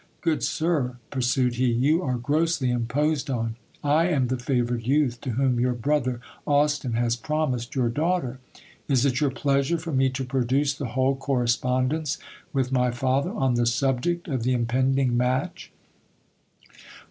[0.21, 3.55] Good sir, pursued he, you are grossly imposed on.
[3.83, 8.39] I am the favoured youth to whom your brother Austin has promised your daughter.
[8.87, 12.17] Is it your pleasure for me to produce the whole correspondence
[12.51, 15.71] with my father on the subject of the impending match